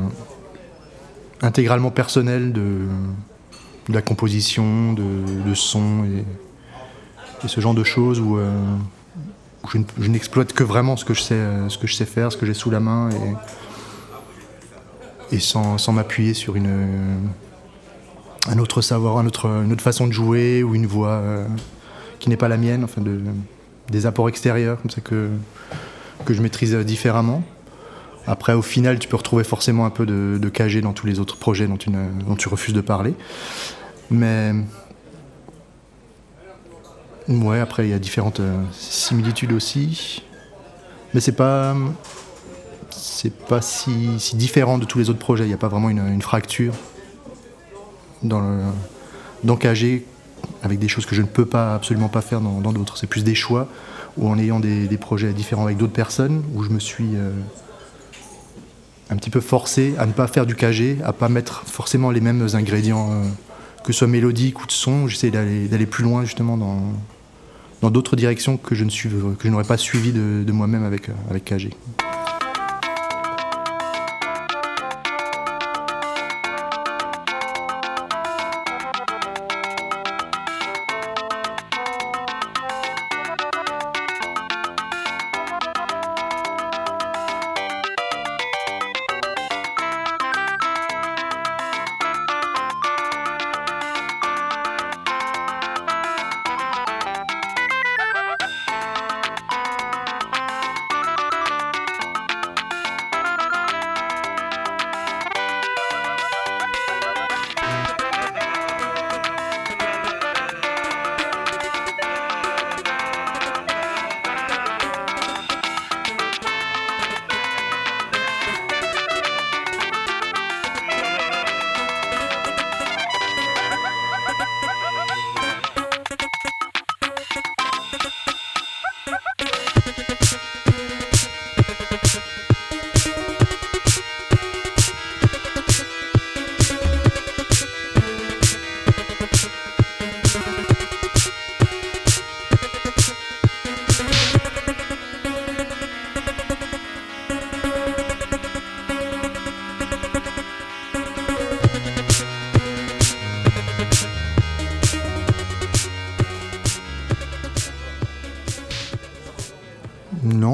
intégralement 1.42 1.92
personnelle 1.92 2.54
de, 2.54 2.88
la 3.90 4.02
composition, 4.02 4.94
de, 4.94 5.54
son 5.54 6.06
et, 6.06 6.26
ce 7.48 7.60
genre 7.60 7.74
de 7.74 7.84
choses 7.84 8.20
où, 8.20 8.38
euh, 8.38 8.52
je, 9.74 10.08
n'exploite 10.08 10.54
que 10.54 10.64
vraiment 10.64 10.96
ce 10.96 11.06
que 11.06 11.14
je 11.14 11.22
sais, 11.22 11.42
ce 11.68 11.78
que 11.78 11.88
je 11.88 11.96
sais 11.96 12.06
faire, 12.06 12.32
ce 12.32 12.38
que 12.38 12.46
j'ai 12.46 12.54
sous 12.54 12.70
la 12.70 12.80
main 12.80 13.10
et, 15.32 15.40
sans, 15.40 15.92
m'appuyer 15.92 16.34
sur 16.34 16.56
une, 16.56 17.30
un 18.48 18.58
autre 18.60 18.82
savoir, 18.82 19.20
une 19.20 19.28
autre, 19.28 19.48
une 19.48 19.80
façon 19.80 20.08
de 20.08 20.12
jouer 20.12 20.64
ou 20.64 20.76
une 20.76 20.86
voix 20.86 21.14
euh, 21.14 21.48
qui 22.20 22.30
n'est 22.30 22.38
pas 22.38 22.48
la 22.48 22.58
mienne, 22.58 22.84
enfin 22.84 23.02
de, 23.02 23.20
des 23.90 24.06
apports 24.06 24.30
extérieurs 24.30 24.82
comme 24.82 24.92
ça 24.92 25.02
que 25.02 25.30
je 26.30 26.42
maîtrise 26.42 26.76
différemment. 26.76 27.44
Après, 28.28 28.54
au 28.54 28.62
final, 28.62 29.00
tu 29.00 29.08
peux 29.08 29.18
retrouver 29.18 29.44
forcément 29.44 29.86
un 29.86 29.90
peu 29.90 30.06
de, 30.06 30.38
de 30.40 30.50
KG 30.50 30.82
dans 30.82 30.94
tous 30.94 31.08
les 31.08 31.20
autres 31.20 31.38
projets 31.38 31.68
dont 31.68 31.78
tu, 31.78 32.50
refuses 32.50 32.74
de 32.74 32.82
parler. 32.82 33.14
Mais. 34.10 34.54
Ouais, 37.28 37.60
après, 37.60 37.88
il 37.88 37.92
y 37.92 37.94
a 37.94 38.00
différentes 38.00 38.40
euh, 38.40 38.62
similitudes 38.72 39.54
aussi. 39.54 40.24
Mais 41.14 41.20
c'est 41.20 41.32
pas. 41.36 41.76
C'est 42.90 43.36
pas 43.36 43.62
si, 43.62 44.20
si, 44.20 44.36
différent 44.36 44.78
de 44.78 44.86
tous 44.86 45.00
les 45.00 45.10
autres 45.10 45.20
projets. 45.20 45.46
Il 45.46 45.48
n'y 45.48 45.54
a 45.54 45.58
pas 45.58 45.68
vraiment 45.68 45.90
une, 45.90 46.22
fracture 46.22 46.74
dans, 48.22 48.42
le, 48.42 48.60
dans 49.44 49.56
KG 49.56 50.04
avec 50.64 50.80
des 50.80 50.88
choses 50.88 51.06
que 51.06 51.16
je 51.16 51.22
ne 51.22 51.28
peux 51.28 51.46
pas 51.46 51.76
absolument 51.76 52.10
pas 52.10 52.22
faire 52.22 52.42
dans 52.42 52.60
d'autres. 52.74 52.98
C'est 52.98 53.08
plus 53.08 53.24
des 53.24 53.36
choix 53.36 53.68
ou 54.18 54.28
en 54.28 54.38
ayant 54.38 54.60
des, 54.60 54.98
projets 54.98 55.34
différents 55.34 55.66
avec 55.66 55.78
d'autres 55.78 55.94
personnes 55.94 56.44
où 56.54 56.64
je 56.64 56.70
me 56.70 56.80
suis. 56.80 57.16
Euh, 57.16 57.32
un 59.12 59.18
petit 59.18 59.30
peu 59.30 59.42
forcé 59.42 59.94
à 60.00 60.06
ne 60.06 60.14
pas 60.14 60.28
faire 60.28 60.46
du 60.46 60.56
KG, 60.56 60.98
à 61.04 61.14
pas 61.14 61.30
mettre 61.30 61.64
forcément 61.68 62.12
les 62.12 62.22
mêmes 62.22 62.48
ingrédients, 62.54 63.12
euh, 63.12 63.24
que 63.84 63.92
ce 63.92 64.00
soit 64.00 64.08
mélodique 64.08 64.64
ou 64.64 64.66
de 64.66 64.72
son. 64.72 65.08
J'essaie 65.08 65.30
d'aller 65.32 65.86
plus 65.86 66.04
loin 66.04 66.24
justement 66.24 66.58
dans 66.58 67.92
d'autres 67.92 68.16
directions 68.16 68.58
que 68.58 68.74
je 68.74 68.86
n'aurais 69.50 69.66
pas 69.66 69.78
suivi 69.78 70.14
de, 70.14 70.52
moi-même 70.52 70.86
avec, 70.86 71.10
euh, 71.10 71.14
avec 71.30 71.44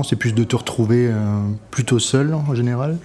C'est 0.04 0.16
plus 0.16 0.34
de 0.34 0.44
te 0.44 0.56
retrouver 0.56 1.08
euh, 1.08 1.42
plutôt 1.72 2.00
seul 2.00 2.34
en 2.34 2.54
général. 2.56 2.98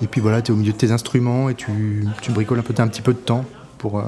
Et 0.00 0.06
puis 0.06 0.20
voilà, 0.20 0.42
tu 0.42 0.50
es 0.50 0.54
au 0.54 0.58
milieu 0.58 0.72
de 0.72 0.76
tes 0.76 0.90
instruments 0.90 1.48
et 1.48 1.54
tu, 1.54 2.04
bricoles 2.30 2.58
un, 2.58 2.62
peu, 2.62 2.74
un 2.78 2.88
petit 2.88 3.02
peu 3.02 3.12
de 3.12 3.18
temps 3.18 3.44
pour, 3.78 4.00
euh, 4.00 4.02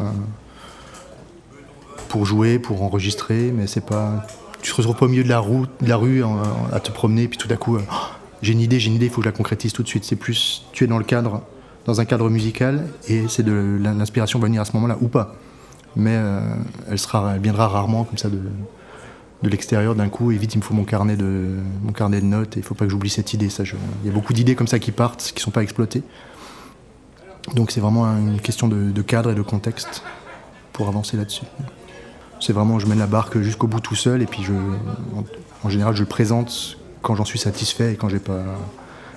pour 2.09 2.27
jouer, 2.27 2.59
pour 2.59 2.83
enregistrer, 2.83 3.53
mais 3.55 3.67
c'est 3.67 3.85
pas. 3.85 4.27
Tu 4.63 4.73
te 4.73 4.77
retrouves 4.77 4.97
pas 4.97 5.07
au 5.07 5.11
milieu 5.11 5.25
de 5.25 5.29
la, 5.29 5.41
route, 5.41 5.71
de 5.83 5.89
la 5.89 5.97
rue 5.97 6.25
à 6.73 6.81
te 6.81 6.91
promener, 6.91 7.25
et 7.25 7.29
puis 7.29 7.37
tout 7.37 7.49
d'un 7.49 7.57
coup, 7.57 7.77
euh, 7.77 7.83
oh, 7.93 7.95
j'ai 8.41 8.53
une 8.53 8.61
idée, 8.61 8.81
j'ai 8.81 8.89
une 8.89 8.97
idée, 8.97 9.07
il 9.07 9.11
faut 9.11 9.21
que 9.21 9.25
je 9.25 9.29
la 9.29 9.37
concrétise 9.37 9.75
tout 9.75 9.83
de 9.83 9.89
suite. 9.89 10.05
C'est 10.05 10.17
plus, 10.17 10.65
tu 10.73 10.85
es 10.85 10.87
dans 10.87 10.97
le 10.97 11.05
cadre, 11.05 11.43
dans 11.85 12.01
un 12.01 12.07
cadre 12.07 12.31
musical, 12.31 12.87
et 13.09 13.29
c'est 13.29 13.43
de 13.43 13.79
l'inspiration 13.83 14.39
va 14.39 14.47
venir 14.47 14.63
à 14.63 14.65
ce 14.65 14.73
moment-là 14.73 14.97
ou 15.03 15.09
pas. 15.09 15.37
Mais 15.97 16.19
elle, 16.91 16.99
sera, 16.99 17.37
viendra 17.37 17.69
rarement 17.69 18.05
comme 18.05 18.17
ça 18.19 18.31
de, 18.31 18.41
de 19.45 19.51
l'extérieur 19.51 19.95
d'un 19.95 20.09
coup 20.09 20.33
et 20.33 20.37
vite 20.37 20.55
il 20.55 20.59
me 20.59 20.63
faut 20.63 20.75
mon 20.75 20.85
carnet 20.85 21.17
de, 21.17 21.59
mon 21.83 21.93
carnet 21.93 22.21
de 22.21 22.27
notes 22.27 22.57
et 22.57 22.61
il 22.61 22.63
faut 22.65 22.75
pas 22.75 22.87
que 22.87 22.91
j'oublie 22.91 23.11
cette 23.11 23.33
idée. 23.33 23.49
Ça, 23.49 23.63
Il 24.03 24.07
y 24.07 24.11
a 24.11 24.13
beaucoup 24.13 24.33
d'idées 24.33 24.57
comme 24.57 24.67
ça 24.67 24.81
qui 24.81 24.91
partent, 24.91 25.33
qui 25.35 25.43
sont 25.43 25.53
pas 25.53 25.63
exploitées. 25.63 26.03
Donc 27.55 27.71
c'est 27.71 27.81
vraiment 27.81 28.07
une 28.07 28.41
question 28.41 28.69
de, 28.69 29.03
cadre 29.03 29.31
et 29.31 29.35
de 29.35 29.43
contexte 29.43 30.03
pour 30.73 30.89
avancer 30.89 31.17
là-dessus. 31.17 31.45
C'est 32.41 32.53
vraiment, 32.53 32.79
je 32.79 32.87
mène 32.87 32.99
la 32.99 33.07
barque 33.07 33.39
jusqu'au 33.39 33.67
bout 33.67 33.81
tout 33.81 33.95
seul 33.95 34.23
et 34.23 34.27
puis 34.27 34.43
je, 34.43 34.53
en, 35.63 35.69
général 35.69 35.95
je 35.95 36.01
le 36.01 36.09
présente 36.09 36.79
quand 37.03 37.15
j'en 37.15 37.25
suis 37.25 37.39
satisfait 37.39 37.93
et 37.93 37.97
quand 37.97 38.09
j'ai 38.09 38.19
pas, 38.19 38.43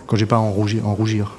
quand 0.06 0.18
j'ai 0.18 0.26
pas 0.26 0.36
à 0.36 0.40
en 0.40 0.52
rougir. 0.52 0.88
En 0.88 0.94
rougir. 0.94 1.38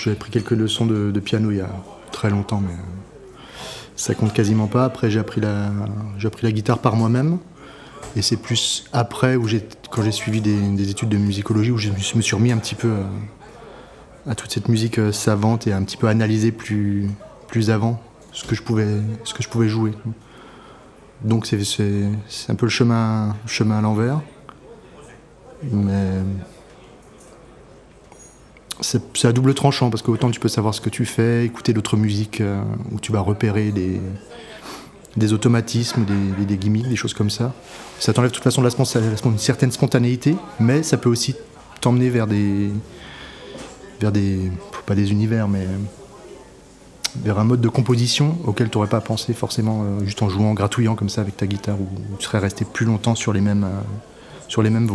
J'avais 0.00 0.16
pris 0.16 0.30
quelques 0.30 0.52
leçons 0.52 0.86
de, 0.86 1.20
piano 1.20 1.50
il 1.50 1.58
y 1.58 1.60
a 1.60 1.70
très 2.12 2.30
longtemps, 2.30 2.60
mais 2.60 2.74
ça 3.96 4.14
compte 4.14 4.32
quasiment 4.32 4.66
pas. 4.66 4.84
Après, 4.84 5.10
j'ai 5.10 5.18
appris 5.18 5.40
la, 5.40 5.70
appris 6.24 6.44
la 6.44 6.52
guitare 6.52 6.78
par 6.78 6.96
moi-même. 6.96 7.38
Et 8.16 8.22
c'est 8.22 8.36
plus 8.36 8.84
après, 8.92 9.36
où 9.36 9.46
quand 9.90 10.02
j'ai 10.02 10.12
suivi 10.12 10.40
des, 10.40 10.90
études 10.90 11.08
de 11.08 11.18
musicologie, 11.18 11.70
où 11.70 11.78
je 11.78 11.90
me 11.90 12.20
suis 12.20 12.36
remis 12.36 12.52
un 12.52 12.58
petit 12.58 12.74
peu 12.74 12.92
à, 14.26 14.34
toute 14.34 14.50
cette 14.50 14.68
musique 14.68 14.98
euh, 14.98 15.12
savante 15.12 15.66
et 15.66 15.72
un 15.72 15.82
petit 15.82 15.96
peu 15.96 16.08
analysé 16.08 16.52
plus, 16.52 17.08
plus 17.48 17.70
avant 17.70 18.00
ce 18.32 18.44
que 18.44 18.54
je 18.54 18.62
pouvais, 18.62 18.86
ce 19.24 19.34
que 19.34 19.42
je 19.42 19.48
pouvais 19.48 19.68
jouer. 19.68 19.92
Donc 21.24 21.46
c'est, 21.46 21.64
c'est, 21.64 22.50
un 22.50 22.54
peu 22.54 22.66
le 22.66 22.70
chemin, 22.70 23.36
chemin 23.46 23.78
à 23.78 23.80
l'envers. 23.80 24.20
Mais 25.72 26.22
c'est, 28.80 29.24
à 29.24 29.32
double 29.32 29.54
tranchant 29.54 29.90
parce 29.90 30.02
que 30.02 30.10
autant 30.10 30.30
tu 30.30 30.40
peux 30.40 30.48
savoir 30.48 30.74
ce 30.74 30.80
que 30.80 30.90
tu 30.90 31.04
fais, 31.04 31.44
écouter 31.44 31.72
d'autres 31.72 31.96
musiques 31.96 32.40
euh, 32.40 32.62
où 32.92 33.00
tu 33.00 33.12
vas 33.12 33.20
repérer 33.20 33.72
des, 33.72 35.32
automatismes, 35.32 36.04
des, 36.46 36.56
gimmicks, 36.56 36.88
des 36.88 36.96
choses 36.96 37.14
comme 37.14 37.30
ça. 37.30 37.52
Ça 37.98 38.12
t'enlève 38.12 38.30
de 38.30 38.34
toute 38.34 38.44
façon 38.44 38.62
de 38.62 38.68
la, 38.68 39.30
une 39.30 39.38
certaine 39.38 39.72
spontanéité, 39.72 40.36
mais 40.60 40.82
ça 40.82 40.96
peut 40.96 41.08
aussi 41.08 41.34
t'emmener 41.80 42.10
vers 42.10 42.26
des. 42.26 42.70
vers 44.00 44.12
des. 44.12 44.50
pas 44.86 44.94
des 44.94 45.10
univers, 45.10 45.48
mais. 45.48 45.66
vers 47.16 47.40
un 47.40 47.44
mode 47.44 47.60
de 47.60 47.68
composition 47.68 48.38
auquel 48.44 48.70
tu 48.70 48.78
n'aurais 48.78 48.90
pas 48.90 49.00
pensé 49.00 49.32
forcément 49.32 49.82
euh, 49.82 50.04
juste 50.04 50.22
en 50.22 50.28
jouant, 50.28 50.54
gratouillant 50.54 50.94
comme 50.94 51.08
ça 51.08 51.20
avec 51.20 51.36
ta 51.36 51.46
guitare, 51.46 51.80
où 51.80 52.16
tu 52.18 52.26
serais 52.26 52.38
resté 52.38 52.64
plus 52.64 52.86
longtemps 52.86 53.16
sur 53.16 53.32
les 53.32 53.40
mêmes, 53.40 53.64
euh, 53.64 53.80
sur 54.46 54.62
les 54.62 54.70
mêmes 54.70 54.86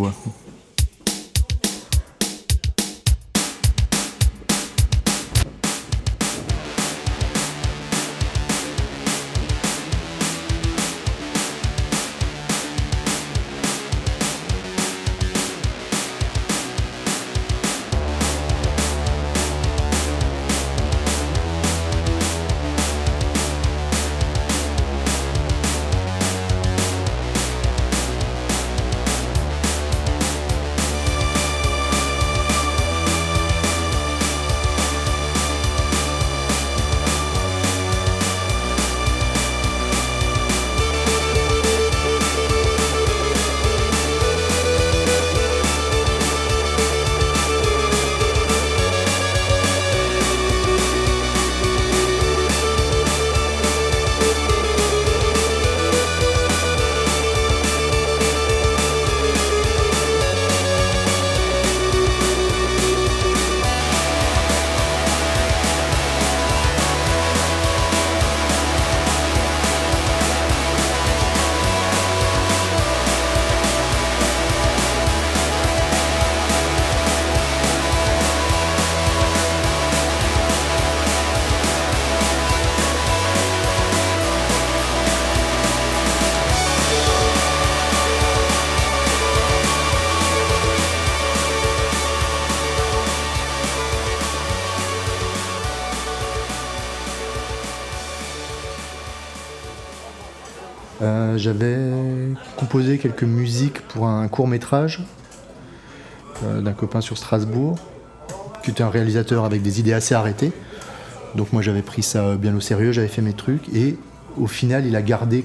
j'avais 101.37 101.77
composé 102.57 102.97
quelques 102.97 103.23
musiques 103.23 103.81
pour 103.81 104.07
un 104.07 104.27
court 104.27 104.47
métrage 104.47 105.03
euh, 106.43 106.61
d'un 106.61 106.73
copain 106.73 107.01
sur 107.01 107.17
Strasbourg, 107.17 107.77
qui 108.63 108.71
était 108.71 108.83
un 108.83 108.89
réalisateur 108.89 109.45
avec 109.45 109.61
des 109.61 109.79
idées 109.79 109.93
assez 109.93 110.15
arrêtées. 110.15 110.51
Donc 111.35 111.53
moi 111.53 111.61
j'avais 111.61 111.81
pris 111.81 112.03
ça 112.03 112.35
bien 112.35 112.55
au 112.55 112.59
sérieux, 112.59 112.91
j'avais 112.91 113.07
fait 113.07 113.21
mes 113.21 113.33
trucs 113.33 113.67
et 113.73 113.97
au 114.37 114.47
final 114.47 114.85
il 114.85 114.95
a 114.95 115.01
gardé 115.01 115.43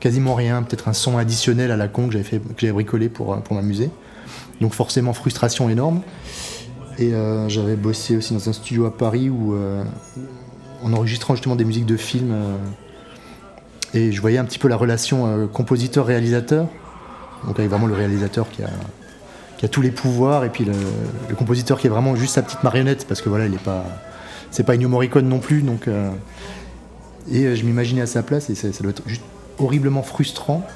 quasiment 0.00 0.34
rien, 0.34 0.62
peut-être 0.62 0.88
un 0.88 0.92
son 0.92 1.16
additionnel 1.16 1.70
à 1.70 1.76
la 1.76 1.88
con 1.88 2.06
que 2.06 2.12
j'avais 2.12 2.24
fait, 2.24 2.40
que 2.56 2.70
bricolé 2.70 3.08
pour, 3.08 3.36
pour 3.42 3.56
m'amuser. 3.56 3.90
Donc 4.60 4.74
forcément 4.74 5.12
frustration 5.12 5.68
énorme. 5.68 6.02
Et 6.98 7.12
euh, 7.12 7.48
j'avais 7.48 7.76
bossé 7.76 8.16
aussi 8.16 8.34
dans 8.34 8.48
un 8.48 8.52
studio 8.52 8.86
à 8.86 8.96
Paris 8.96 9.28
où 9.28 9.54
euh, 9.54 9.82
en 10.82 10.92
enregistrant 10.92 11.34
justement 11.34 11.56
des 11.56 11.64
musiques 11.64 11.86
de 11.86 11.96
films 11.96 12.34
et 13.94 14.10
je 14.10 14.20
voyais 14.20 14.38
un 14.38 14.44
petit 14.44 14.58
peu 14.58 14.68
la 14.68 14.76
relation 14.76 15.26
euh, 15.26 15.46
compositeur-réalisateur. 15.46 16.66
Donc 17.46 17.58
avec 17.58 17.70
vraiment 17.70 17.86
le 17.86 17.94
réalisateur 17.94 18.50
qui 18.50 18.62
a, 18.62 18.70
qui 19.56 19.64
a 19.64 19.68
tous 19.68 19.82
les 19.82 19.90
pouvoirs 19.90 20.44
et 20.44 20.50
puis 20.50 20.64
le, 20.64 21.34
compositeur 21.36 21.78
qui 21.78 21.86
est 21.86 21.90
vraiment 21.90 22.16
juste 22.16 22.34
sa 22.34 22.42
petite 22.42 22.62
marionnette 22.64 23.06
parce 23.06 23.22
que 23.22 23.28
voilà, 23.28 23.46
il 23.46 23.54
est 23.54 23.62
pas, 23.62 23.84
c'est 24.50 24.64
pas 24.64 24.74
une 24.74 24.86
Morricone 24.88 25.28
non 25.28 25.38
plus. 25.38 25.62
Donc, 25.62 25.86
euh, 25.86 26.10
et 27.30 27.44
euh, 27.44 27.54
je 27.54 27.64
m'imaginais 27.64 28.02
à 28.02 28.06
sa 28.06 28.22
place 28.22 28.50
et 28.50 28.54
ça, 28.54 28.68
doit 28.80 28.90
être 28.90 29.02
juste 29.06 29.22
horriblement 29.58 30.02
frustrant 30.02 30.66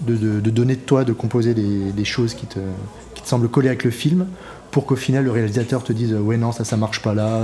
de, 0.00 0.40
donner 0.40 0.74
de 0.74 0.80
toi, 0.80 1.04
de 1.04 1.12
composer 1.12 1.54
des, 1.54 2.04
choses 2.04 2.34
qui 2.34 2.46
te, 2.46 2.58
qui 3.14 3.22
te, 3.22 3.28
semblent 3.28 3.48
coller 3.48 3.68
avec 3.68 3.84
le 3.84 3.90
film 3.90 4.26
pour 4.70 4.86
qu'au 4.86 4.96
final 4.96 5.24
le 5.24 5.30
réalisateur 5.30 5.84
te 5.84 5.92
dise 5.92 6.12
ouais 6.14 6.38
non 6.38 6.50
ça 6.50 6.64
ça 6.64 6.76
marche 6.76 7.02
pas 7.02 7.14
là. 7.14 7.40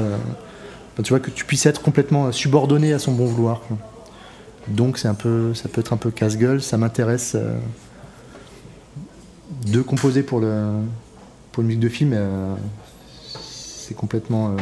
tu 1.05 1.11
vois 1.11 1.21
que 1.21 1.31
tu 1.31 1.45
puisses 1.45 1.67
être 1.67 1.83
complètement 1.83 2.33
subordonné 2.33 2.93
à 2.95 2.99
son 2.99 3.13
bon 3.13 3.27
vouloir. 3.27 3.61
Donc 4.71 4.99
c'est 4.99 5.09
un 5.09 5.15
peu, 5.15 5.55
ça 5.55 5.69
peut 5.69 5.81
être 5.81 5.93
un 5.93 5.97
peu 5.97 6.11
casse-gueule. 6.11 6.63
Ça 6.63 6.77
m'intéresse 6.77 7.33
euh, 7.35 7.59
de 9.67 9.81
composer 9.83 10.23
pour 10.23 10.41
le, 10.41 10.73
pour 11.53 11.63
musique 11.63 11.81
de 11.81 11.89
film. 11.89 12.13
Euh, 12.15 12.55
c'est 13.41 13.95
complètement. 13.95 14.51
Euh, 14.51 14.57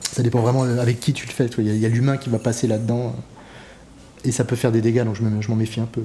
ça 0.00 0.22
dépend 0.22 0.40
vraiment 0.40 0.62
avec 0.62 1.00
qui 1.00 1.12
tu 1.12 1.26
le 1.26 1.32
fais. 1.32 1.46
Il 1.58 1.76
y 1.76 1.86
a, 1.86 1.88
l'humain 1.88 2.16
qui 2.16 2.30
va 2.30 2.38
passer 2.38 2.66
là-dedans 2.66 3.16
et 4.24 4.30
ça 4.30 4.44
peut 4.44 4.56
faire 4.56 4.70
des 4.70 4.80
dégâts. 4.80 5.04
Donc 5.04 5.16
je 5.16 5.48
m'en 5.48 5.56
méfie 5.56 5.80
un 5.80 5.86
peu. 5.86 6.04